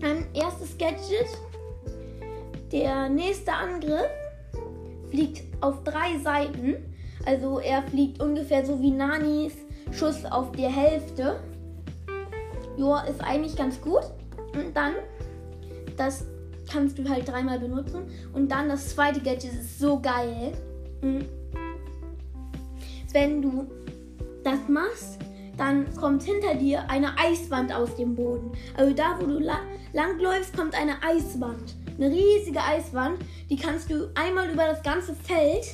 hm. 0.00 0.26
erstes 0.34 0.76
Gadget. 0.78 1.26
Der 2.72 3.08
nächste 3.08 3.52
Angriff 3.52 4.10
fliegt 5.10 5.42
auf 5.60 5.82
drei 5.84 6.18
Seiten. 6.22 6.76
Also 7.26 7.58
er 7.58 7.82
fliegt 7.82 8.22
ungefähr 8.22 8.64
so 8.64 8.80
wie 8.80 8.90
Nanis 8.90 9.54
Schuss 9.92 10.24
auf 10.24 10.52
die 10.52 10.66
Hälfte. 10.66 11.40
Joa, 12.76 13.02
ist 13.02 13.20
eigentlich 13.22 13.56
ganz 13.56 13.80
gut. 13.80 14.04
Und 14.54 14.74
dann 14.74 14.94
das 16.00 16.24
kannst 16.70 16.98
du 16.98 17.08
halt 17.08 17.28
dreimal 17.28 17.58
benutzen. 17.58 18.02
Und 18.32 18.50
dann 18.50 18.68
das 18.68 18.94
zweite 18.94 19.20
Gadget 19.20 19.52
ist 19.52 19.78
so 19.78 20.00
geil. 20.00 20.52
Mhm. 21.02 21.26
Wenn 23.12 23.42
du 23.42 23.66
das 24.42 24.60
machst, 24.68 25.18
dann 25.60 25.94
kommt 25.94 26.22
hinter 26.22 26.54
dir 26.54 26.88
eine 26.88 27.18
Eiswand 27.18 27.72
aus 27.72 27.94
dem 27.94 28.14
Boden. 28.14 28.50
Also 28.76 28.94
da, 28.94 29.16
wo 29.20 29.26
du 29.26 29.38
la 29.38 29.60
langläufst, 29.92 30.56
kommt 30.56 30.74
eine 30.74 31.02
Eiswand. 31.02 31.74
Eine 31.98 32.10
riesige 32.10 32.62
Eiswand. 32.62 33.18
Die 33.50 33.56
kannst 33.56 33.90
du 33.90 34.10
einmal 34.14 34.48
über 34.50 34.64
das 34.64 34.82
ganze 34.82 35.14
Feld 35.14 35.66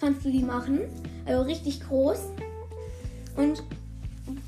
kannst 0.00 0.24
du 0.24 0.30
die 0.30 0.42
machen. 0.42 0.80
Also 1.26 1.42
richtig 1.42 1.86
groß. 1.86 2.18
Und 3.36 3.62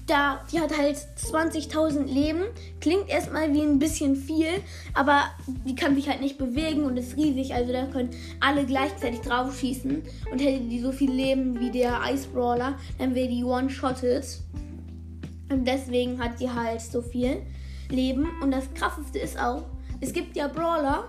da, 0.06 0.40
die 0.50 0.60
hat 0.60 0.76
halt 0.76 0.96
20.000 0.96 2.04
Leben. 2.04 2.44
Klingt 2.80 3.08
erstmal 3.08 3.52
wie 3.52 3.62
ein 3.62 3.78
bisschen 3.78 4.16
viel, 4.16 4.48
aber 4.94 5.24
die 5.66 5.74
kann 5.74 5.94
sich 5.94 6.08
halt 6.08 6.20
nicht 6.20 6.38
bewegen 6.38 6.84
und 6.84 6.96
ist 6.96 7.16
riesig. 7.16 7.54
Also 7.54 7.72
da 7.72 7.86
können 7.86 8.10
alle 8.40 8.64
gleichzeitig 8.64 9.20
drauf 9.20 9.58
schießen. 9.58 10.02
Und 10.30 10.38
hätte 10.40 10.64
die 10.64 10.80
so 10.80 10.92
viel 10.92 11.10
Leben 11.10 11.58
wie 11.60 11.70
der 11.70 12.00
Ice 12.10 12.28
Brawler, 12.28 12.78
dann 12.98 13.14
wäre 13.14 13.28
die 13.28 13.44
one-shotted. 13.44 14.24
Und 15.50 15.66
deswegen 15.66 16.22
hat 16.22 16.40
die 16.40 16.50
halt 16.50 16.80
so 16.80 17.00
viel 17.00 17.42
Leben. 17.90 18.28
Und 18.42 18.50
das 18.50 18.72
krasseste 18.74 19.18
ist 19.18 19.38
auch, 19.38 19.62
es 20.00 20.12
gibt 20.12 20.36
ja 20.36 20.48
Brawler, 20.48 21.04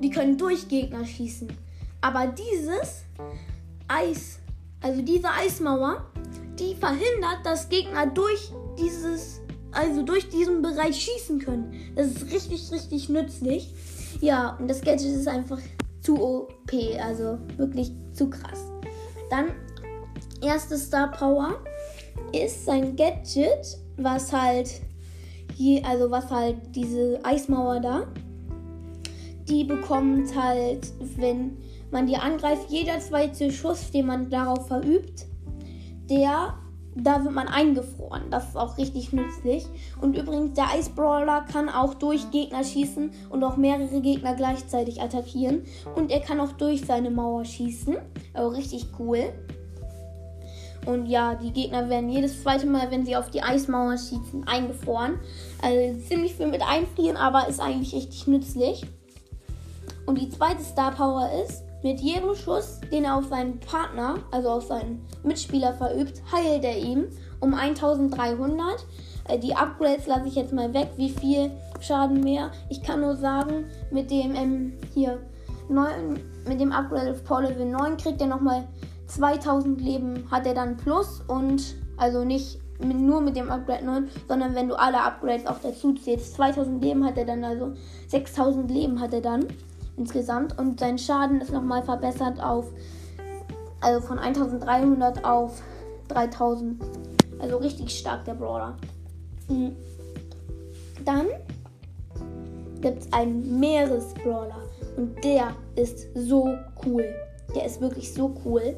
die 0.00 0.10
können 0.10 0.36
durch 0.36 0.68
Gegner 0.68 1.04
schießen. 1.04 1.48
Aber 2.00 2.26
dieses 2.26 3.04
Eis, 3.88 4.38
also 4.80 5.02
diese 5.02 5.28
Eismauer, 5.28 6.04
die 6.58 6.74
verhindert, 6.74 7.44
dass 7.44 7.68
Gegner 7.68 8.06
durch 8.06 8.52
dieses, 8.78 9.40
also 9.72 10.02
durch 10.02 10.28
diesen 10.28 10.62
Bereich 10.62 10.96
schießen 10.96 11.38
können. 11.38 11.72
Das 11.94 12.08
ist 12.08 12.32
richtig, 12.32 12.70
richtig 12.72 13.08
nützlich. 13.08 13.72
Ja, 14.20 14.56
und 14.58 14.68
das 14.68 14.82
Gadget 14.82 15.14
ist 15.14 15.28
einfach 15.28 15.58
zu 16.00 16.20
OP, 16.20 16.72
also 17.00 17.38
wirklich 17.56 17.92
zu 18.12 18.28
krass. 18.28 18.64
Dann 19.30 19.46
erste 20.42 20.76
Star 20.76 21.10
Power 21.10 21.62
ist 22.32 22.64
sein 22.64 22.96
Gadget, 22.96 23.78
was 23.96 24.32
halt 24.32 24.80
hier, 25.56 25.86
also 25.86 26.10
was 26.10 26.30
halt 26.30 26.56
diese 26.74 27.20
Eismauer 27.24 27.80
da, 27.80 28.06
die 29.48 29.64
bekommt 29.64 30.34
halt, 30.34 30.92
wenn 31.16 31.56
man 31.90 32.06
die 32.06 32.16
angreift, 32.16 32.70
jeder 32.70 32.98
zweite 33.00 33.52
Schuss, 33.52 33.90
den 33.90 34.06
man 34.06 34.30
darauf 34.30 34.66
verübt, 34.66 35.26
der, 36.08 36.54
da 36.94 37.22
wird 37.22 37.34
man 37.34 37.48
eingefroren. 37.48 38.30
Das 38.30 38.48
ist 38.48 38.56
auch 38.56 38.78
richtig 38.78 39.12
nützlich. 39.12 39.66
Und 40.00 40.16
übrigens, 40.16 40.54
der 40.54 40.66
Ice 40.78 40.90
Brawler 40.90 41.44
kann 41.52 41.68
auch 41.68 41.94
durch 41.94 42.30
Gegner 42.30 42.64
schießen 42.64 43.10
und 43.30 43.44
auch 43.44 43.56
mehrere 43.56 44.00
Gegner 44.00 44.34
gleichzeitig 44.34 45.00
attackieren. 45.02 45.62
Und 45.94 46.10
er 46.10 46.20
kann 46.20 46.40
auch 46.40 46.52
durch 46.52 46.84
seine 46.84 47.10
Mauer 47.10 47.44
schießen. 47.44 47.96
Also 48.34 48.48
richtig 48.48 48.86
cool. 48.98 49.32
Und 50.86 51.06
ja, 51.06 51.34
die 51.36 51.52
Gegner 51.52 51.88
werden 51.88 52.10
jedes 52.10 52.42
zweite 52.42 52.66
Mal, 52.66 52.90
wenn 52.90 53.06
sie 53.06 53.16
auf 53.16 53.30
die 53.30 53.42
Eismauer 53.42 53.96
schießen, 53.96 54.46
eingefroren. 54.46 55.18
Also 55.62 56.00
ziemlich 56.08 56.34
viel 56.34 56.48
mit 56.48 56.62
einfrieren, 56.62 57.16
aber 57.16 57.48
ist 57.48 57.60
eigentlich 57.60 57.94
richtig 57.94 58.26
nützlich. 58.26 58.84
Und 60.06 60.20
die 60.20 60.28
zweite 60.28 60.62
Star 60.62 60.90
Power 60.90 61.30
ist, 61.44 61.62
mit 61.82 62.00
jedem 62.00 62.34
Schuss, 62.34 62.80
den 62.92 63.04
er 63.04 63.16
auf 63.16 63.26
seinen 63.26 63.58
Partner, 63.60 64.16
also 64.30 64.50
auf 64.50 64.64
seinen 64.64 65.04
Mitspieler 65.24 65.74
verübt, 65.74 66.22
heilt 66.32 66.64
er 66.64 66.78
ihm 66.78 67.06
um 67.40 67.54
1300. 67.54 68.86
Äh, 69.28 69.38
die 69.38 69.54
Upgrades 69.54 70.06
lasse 70.06 70.28
ich 70.28 70.34
jetzt 70.34 70.52
mal 70.52 70.72
weg, 70.74 70.90
wie 70.96 71.10
viel 71.10 71.50
Schaden 71.80 72.20
mehr. 72.20 72.52
Ich 72.68 72.82
kann 72.82 73.00
nur 73.00 73.16
sagen, 73.16 73.64
mit 73.90 74.10
dem 74.10 74.34
ähm, 74.34 74.72
hier 74.94 75.18
9, 75.68 76.20
mit 76.46 76.60
dem 76.60 76.72
Upgrade 76.72 77.12
auf 77.12 77.24
Power 77.24 77.42
Level 77.42 77.66
9 77.66 77.96
kriegt 77.96 78.20
er 78.20 78.28
nochmal 78.28 78.64
2000 79.16 79.80
Leben 79.80 80.30
hat 80.30 80.46
er 80.46 80.54
dann 80.54 80.76
plus 80.76 81.20
und 81.26 81.76
also 81.96 82.24
nicht 82.24 82.58
mit, 82.82 82.98
nur 82.98 83.20
mit 83.20 83.36
dem 83.36 83.50
Upgrade 83.50 83.84
9, 83.84 84.08
sondern 84.26 84.54
wenn 84.54 84.68
du 84.68 84.78
alle 84.78 85.02
Upgrades 85.02 85.46
auch 85.46 85.58
dazu 85.62 85.92
zählst, 85.94 86.34
2000 86.34 86.82
Leben 86.82 87.04
hat 87.04 87.18
er 87.18 87.26
dann, 87.26 87.44
also 87.44 87.74
6000 88.08 88.70
Leben 88.70 89.00
hat 89.00 89.12
er 89.12 89.20
dann 89.20 89.46
insgesamt 89.96 90.58
und 90.58 90.80
sein 90.80 90.98
Schaden 90.98 91.40
ist 91.42 91.52
nochmal 91.52 91.82
verbessert 91.82 92.42
auf, 92.42 92.72
also 93.80 94.00
von 94.00 94.18
1300 94.18 95.24
auf 95.24 95.62
3000. 96.08 96.82
Also 97.38 97.56
richtig 97.58 97.98
stark 97.98 98.24
der 98.24 98.34
Brawler. 98.34 98.76
Mhm. 99.48 99.76
Dann 101.04 101.26
gibt 102.80 103.02
es 103.02 103.12
einen 103.12 103.58
Meeresbrawler 103.58 104.62
und 104.96 105.22
der 105.22 105.52
ist 105.74 106.06
so 106.14 106.48
cool. 106.86 107.04
Der 107.54 107.66
ist 107.66 107.80
wirklich 107.80 108.14
so 108.14 108.34
cool 108.44 108.76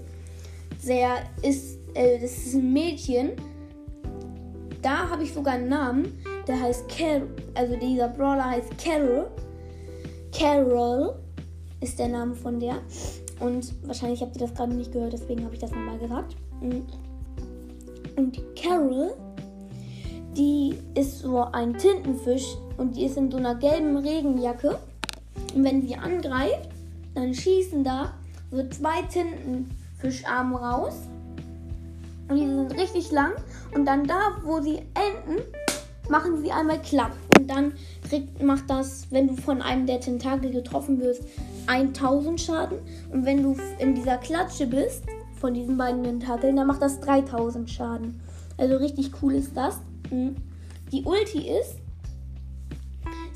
sehr 0.85 1.17
ist, 1.43 1.79
äh, 1.95 2.19
das 2.19 2.37
ist 2.37 2.55
ein 2.55 2.73
Mädchen. 2.73 3.33
Da 4.83 5.09
habe 5.09 5.23
ich 5.23 5.33
sogar 5.33 5.55
einen 5.55 5.69
Namen. 5.69 6.19
Der 6.47 6.61
heißt 6.61 6.89
Carol. 6.89 7.29
Also 7.55 7.75
dieser 7.77 8.09
Brawler 8.09 8.51
heißt 8.51 8.77
Carol. 8.77 9.31
Carol 10.37 11.15
ist 11.81 11.99
der 11.99 12.09
Name 12.09 12.35
von 12.35 12.61
der. 12.61 12.77
Und 13.41 13.73
wahrscheinlich 13.87 14.21
habt 14.21 14.37
ihr 14.37 14.47
das 14.47 14.55
gerade 14.55 14.75
nicht 14.75 14.93
gehört, 14.93 15.13
deswegen 15.13 15.45
habe 15.45 15.55
ich 15.55 15.61
das 15.61 15.71
nochmal 15.71 15.99
gesagt. 15.99 16.37
Mm. 16.61 16.83
Und 18.17 18.41
Carol, 18.55 19.15
die 20.37 20.77
ist 20.95 21.21
so 21.21 21.45
ein 21.53 21.77
Tintenfisch 21.77 22.57
und 22.77 22.97
die 22.97 23.07
ist 23.07 23.17
in 23.17 23.31
so 23.31 23.39
einer 23.39 23.55
gelben 23.57 23.97
Regenjacke. 23.97 24.79
Und 25.55 25.65
wenn 25.65 25.83
sie 25.83 25.97
angreift, 25.97 26.69
dann 27.15 27.35
schießen 27.35 27.83
da 27.83 28.15
so 28.51 28.69
zwei 28.69 29.03
Tinten 29.03 29.71
Fischarme 30.05 30.57
raus. 30.57 30.95
Und 32.29 32.37
die 32.37 32.47
sind 32.47 32.79
richtig 32.79 33.11
lang. 33.11 33.33
Und 33.75 33.87
dann 33.87 34.07
da, 34.07 34.37
wo 34.43 34.61
sie 34.61 34.79
enden, 34.95 35.43
machen 36.09 36.43
sie 36.43 36.53
einmal 36.53 36.81
klapp. 36.83 37.13
Und 37.39 37.49
dann 37.49 37.73
kriegt, 38.09 38.43
macht 38.43 38.69
das, 38.69 39.07
wenn 39.11 39.29
du 39.29 39.37
von 39.37 39.63
einem 39.63 39.87
der 39.87 40.01
Tentakel 40.01 40.51
getroffen 40.51 41.01
wirst, 41.01 41.25
1000 41.67 42.41
Schaden. 42.41 42.79
Und 43.13 43.25
wenn 43.25 43.43
du 43.43 43.57
in 43.79 43.95
dieser 43.95 44.19
Klatsche 44.19 44.67
bist, 44.67 45.05
von 45.41 45.55
diesen 45.55 45.77
beiden 45.77 46.05
Tentakeln, 46.05 46.57
dann 46.57 46.67
macht 46.67 46.83
das 46.83 47.01
3000 47.01 47.69
Schaden. 47.69 48.21
Also 48.59 48.77
richtig 48.77 49.11
cool 49.23 49.35
ist 49.35 49.57
das. 49.57 49.79
Mhm. 50.11 50.37
Die 50.93 51.03
Ulti 51.03 51.49
ist, 51.49 51.77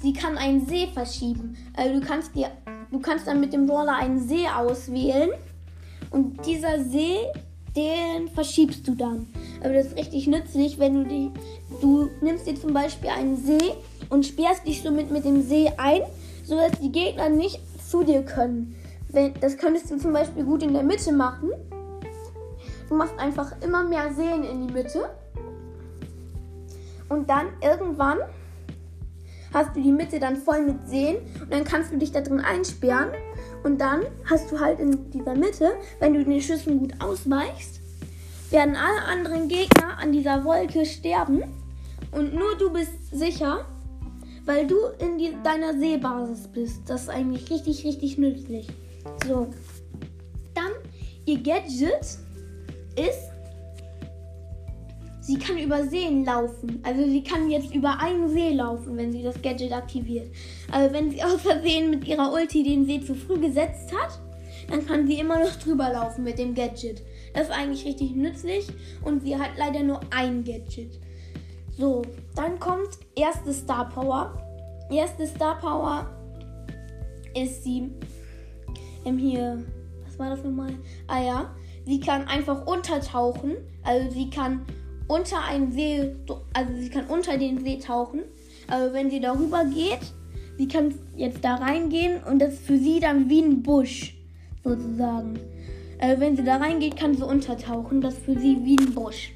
sie 0.00 0.12
kann 0.12 0.38
einen 0.38 0.64
See 0.66 0.86
verschieben. 0.86 1.56
Also 1.76 1.98
du 1.98 2.06
kannst 2.06 2.34
dir, 2.34 2.50
du 2.90 3.00
kannst 3.00 3.26
dann 3.26 3.40
mit 3.40 3.52
dem 3.52 3.66
Brawler 3.66 3.96
einen 3.96 4.20
See 4.20 4.46
auswählen 4.46 5.30
und 6.10 6.44
dieser 6.46 6.82
See, 6.84 7.18
den 7.76 8.28
verschiebst 8.28 8.86
du 8.88 8.94
dann. 8.94 9.26
Aber 9.60 9.74
das 9.74 9.86
ist 9.86 9.96
richtig 9.96 10.26
nützlich, 10.26 10.78
wenn 10.78 10.94
du 10.94 11.08
die. 11.08 11.30
Du 11.80 12.08
nimmst 12.20 12.46
dir 12.46 12.54
zum 12.54 12.72
Beispiel 12.72 13.10
einen 13.10 13.36
See 13.36 13.74
und 14.08 14.26
sperrst 14.26 14.66
dich 14.66 14.82
somit 14.82 15.10
mit 15.10 15.24
dem 15.24 15.42
See 15.42 15.70
ein, 15.76 16.02
sodass 16.44 16.72
die 16.80 16.92
Gegner 16.92 17.28
nicht 17.28 17.60
zu 17.88 18.02
dir 18.02 18.22
können. 18.22 18.74
Wenn, 19.10 19.34
das 19.40 19.56
könntest 19.56 19.90
du 19.90 19.98
zum 19.98 20.12
Beispiel 20.12 20.44
gut 20.44 20.62
in 20.62 20.72
der 20.72 20.82
Mitte 20.82 21.12
machen. 21.12 21.50
Du 22.88 22.94
machst 22.94 23.18
einfach 23.18 23.52
immer 23.62 23.84
mehr 23.84 24.12
Seen 24.14 24.44
in 24.44 24.66
die 24.66 24.72
Mitte. 24.72 25.10
Und 27.08 27.28
dann 27.28 27.46
irgendwann 27.62 28.18
hast 29.52 29.74
du 29.74 29.80
die 29.80 29.92
Mitte 29.92 30.18
dann 30.20 30.36
voll 30.36 30.62
mit 30.62 30.88
Seen 30.88 31.16
und 31.40 31.52
dann 31.52 31.64
kannst 31.64 31.92
du 31.92 31.96
dich 31.96 32.12
da 32.12 32.20
drin 32.20 32.40
einsperren 32.40 33.10
und 33.62 33.80
dann 33.80 34.02
hast 34.24 34.50
du 34.50 34.60
halt 34.60 34.80
in 34.80 35.10
dieser 35.10 35.34
Mitte, 35.34 35.72
wenn 36.00 36.14
du 36.14 36.24
den 36.24 36.40
Schüssen 36.40 36.78
gut 36.78 36.94
ausweichst, 37.00 37.80
werden 38.50 38.76
alle 38.76 39.02
anderen 39.02 39.48
Gegner 39.48 39.98
an 39.98 40.12
dieser 40.12 40.44
Wolke 40.44 40.86
sterben. 40.86 41.42
Und 42.12 42.34
nur 42.34 42.56
du 42.56 42.72
bist 42.72 42.92
sicher, 43.12 43.66
weil 44.44 44.66
du 44.66 44.76
in 44.98 45.18
die, 45.18 45.36
deiner 45.42 45.78
Seebasis 45.78 46.48
bist. 46.48 46.80
Das 46.86 47.02
ist 47.02 47.08
eigentlich 47.10 47.50
richtig, 47.50 47.84
richtig 47.84 48.16
nützlich. 48.16 48.68
So. 49.26 49.48
Dann, 50.54 50.72
ihr 51.26 51.42
Gadget 51.42 52.18
ist 52.96 53.37
Sie 55.28 55.38
kann 55.38 55.58
über 55.58 55.84
Seen 55.84 56.24
laufen. 56.24 56.80
Also 56.82 57.04
sie 57.04 57.22
kann 57.22 57.50
jetzt 57.50 57.74
über 57.74 58.00
einen 58.00 58.30
See 58.30 58.54
laufen, 58.54 58.96
wenn 58.96 59.12
sie 59.12 59.22
das 59.22 59.42
Gadget 59.42 59.74
aktiviert. 59.74 60.30
Also 60.72 60.94
wenn 60.94 61.10
sie 61.10 61.22
aus 61.22 61.42
Versehen 61.42 61.90
mit 61.90 62.08
ihrer 62.08 62.32
Ulti 62.32 62.62
den 62.62 62.86
See 62.86 63.02
zu 63.02 63.14
früh 63.14 63.38
gesetzt 63.38 63.92
hat, 63.92 64.18
dann 64.70 64.86
kann 64.86 65.06
sie 65.06 65.20
immer 65.20 65.38
noch 65.38 65.54
drüber 65.56 65.92
laufen 65.92 66.24
mit 66.24 66.38
dem 66.38 66.54
Gadget. 66.54 67.02
Das 67.34 67.48
ist 67.48 67.50
eigentlich 67.50 67.84
richtig 67.84 68.16
nützlich 68.16 68.68
und 69.04 69.22
sie 69.22 69.36
hat 69.36 69.50
leider 69.58 69.82
nur 69.82 70.00
ein 70.16 70.44
Gadget. 70.44 70.98
So, 71.76 72.00
dann 72.34 72.58
kommt 72.58 72.88
erste 73.14 73.52
Star 73.52 73.86
Power. 73.90 74.32
Erste 74.90 75.26
Star 75.26 75.58
Power 75.58 76.08
ist 77.34 77.64
sie 77.64 77.90
ähm, 79.04 79.18
hier. 79.18 79.62
Was 80.06 80.18
war 80.18 80.30
das 80.30 80.42
nochmal? 80.42 80.72
Ah 81.06 81.22
ja. 81.22 81.54
Sie 81.84 82.00
kann 82.00 82.26
einfach 82.28 82.66
untertauchen. 82.66 83.58
Also 83.84 84.10
sie 84.10 84.30
kann 84.30 84.64
unter 85.08 85.42
einen 85.42 85.72
See, 85.72 86.14
also 86.52 86.72
sie 86.76 86.90
kann 86.90 87.06
unter 87.06 87.36
den 87.36 87.64
See 87.64 87.78
tauchen. 87.78 88.20
Aber 88.68 88.92
wenn 88.92 89.10
sie 89.10 89.20
darüber 89.20 89.64
geht, 89.64 90.12
sie 90.58 90.68
kann 90.68 90.94
jetzt 91.16 91.42
da 91.42 91.56
reingehen 91.56 92.22
und 92.22 92.38
das 92.38 92.54
ist 92.54 92.66
für 92.66 92.78
sie 92.78 93.00
dann 93.00 93.28
wie 93.28 93.40
ein 93.40 93.62
Busch, 93.62 94.14
sozusagen. 94.62 95.40
Also 95.98 96.20
wenn 96.20 96.36
sie 96.36 96.44
da 96.44 96.56
reingeht, 96.56 96.96
kann 96.96 97.16
sie 97.16 97.26
untertauchen. 97.26 98.00
Das 98.00 98.14
ist 98.14 98.24
für 98.24 98.38
sie 98.38 98.58
wie 98.62 98.76
ein 98.78 98.94
Busch. 98.94 99.32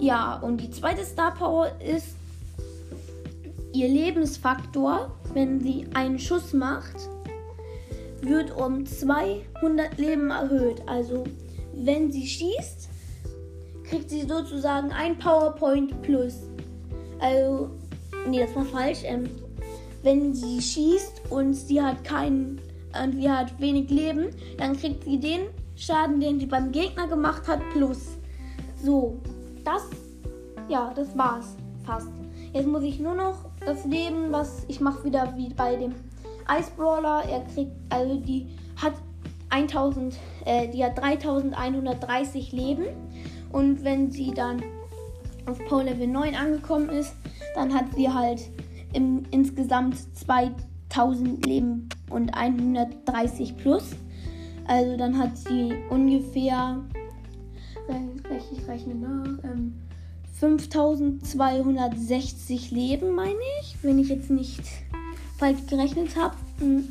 Ja, 0.00 0.36
und 0.40 0.60
die 0.60 0.70
zweite 0.70 1.04
Star 1.04 1.34
Power 1.34 1.70
ist 1.80 2.16
ihr 3.72 3.88
Lebensfaktor, 3.88 5.12
wenn 5.32 5.60
sie 5.60 5.86
einen 5.94 6.18
Schuss 6.18 6.52
macht, 6.52 7.08
wird 8.20 8.54
um 8.56 8.84
200 8.84 9.96
Leben 9.98 10.30
erhöht. 10.30 10.82
Also 10.86 11.24
wenn 11.74 12.10
sie 12.10 12.26
schießt, 12.26 12.87
kriegt 13.88 14.10
sie 14.10 14.22
sozusagen 14.22 14.92
ein 14.92 15.18
PowerPoint 15.18 16.00
plus. 16.02 16.42
Also, 17.20 17.70
nee, 18.28 18.40
das 18.40 18.54
war 18.54 18.64
falsch. 18.64 19.00
Ähm, 19.04 19.28
wenn 20.02 20.34
sie 20.34 20.60
schießt 20.60 21.30
und 21.30 21.54
sie 21.54 21.82
hat 21.82 22.04
keinen, 22.04 22.60
und 23.02 23.12
sie 23.14 23.30
hat 23.30 23.58
wenig 23.60 23.90
Leben, 23.90 24.28
dann 24.56 24.76
kriegt 24.76 25.04
sie 25.04 25.18
den 25.18 25.40
Schaden, 25.76 26.20
den 26.20 26.38
sie 26.38 26.46
beim 26.46 26.72
Gegner 26.72 27.06
gemacht 27.08 27.46
hat, 27.48 27.60
plus. 27.72 28.16
So, 28.82 29.18
das, 29.64 29.82
ja, 30.68 30.92
das 30.94 31.16
war's 31.16 31.56
fast. 31.84 32.08
Jetzt 32.52 32.66
muss 32.66 32.82
ich 32.82 33.00
nur 33.00 33.14
noch 33.14 33.36
das 33.64 33.84
Leben, 33.84 34.30
was 34.30 34.64
ich 34.68 34.80
mache 34.80 35.04
wieder 35.04 35.34
wie 35.36 35.52
bei 35.52 35.76
dem 35.76 35.94
Ice 36.58 36.70
Brawler. 36.76 37.24
Er 37.28 37.40
kriegt, 37.52 37.72
also 37.90 38.16
die 38.16 38.48
hat 38.76 38.94
1000, 39.50 40.16
äh, 40.44 40.68
die 40.68 40.84
hat 40.84 40.98
3130 40.98 42.52
Leben. 42.52 42.86
Und 43.52 43.84
wenn 43.84 44.10
sie 44.10 44.32
dann 44.32 44.62
auf 45.46 45.58
Power 45.66 45.84
Level 45.84 46.06
9 46.06 46.34
angekommen 46.34 46.90
ist, 46.90 47.14
dann 47.54 47.72
hat 47.72 47.86
sie 47.94 48.08
halt 48.08 48.40
im, 48.92 49.24
insgesamt 49.30 49.96
2000 50.16 51.46
Leben 51.46 51.88
und 52.10 52.34
130 52.34 53.56
plus. 53.56 53.92
Also 54.66 54.96
dann 54.96 55.16
hat 55.18 55.38
sie 55.38 55.74
ungefähr, 55.88 56.82
ich 58.52 58.68
rechne 58.68 58.94
nach, 58.94 59.42
ähm, 59.44 59.74
5260 60.34 62.70
Leben, 62.70 63.12
meine 63.12 63.32
ich, 63.60 63.76
wenn 63.82 63.98
ich 63.98 64.08
jetzt 64.08 64.30
nicht 64.30 64.62
falsch 65.36 65.66
gerechnet 65.68 66.16
habe. 66.16 66.36
Hm. 66.60 66.88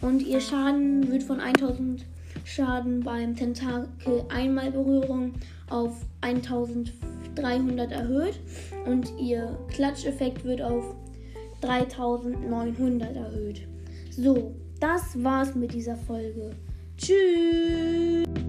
Und 0.00 0.26
ihr 0.26 0.40
Schaden 0.40 1.08
wird 1.10 1.22
von 1.22 1.38
1000 1.38 2.04
Schaden 2.44 2.98
beim 3.00 3.36
Tentakel 3.36 4.24
einmal 4.28 4.72
Berührung 4.72 5.34
auf 5.72 5.92
1300 6.20 7.92
erhöht. 7.92 8.38
Und 8.86 9.12
ihr 9.18 9.58
Klatscheffekt 9.68 10.44
wird 10.44 10.62
auf 10.62 10.94
3900 11.60 13.16
erhöht. 13.16 13.66
So, 14.10 14.54
das 14.80 15.22
war's 15.22 15.54
mit 15.54 15.72
dieser 15.72 15.96
Folge. 15.96 16.50
Tschüss! 16.96 18.41